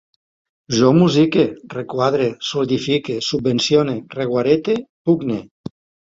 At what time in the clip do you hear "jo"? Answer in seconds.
0.75-0.87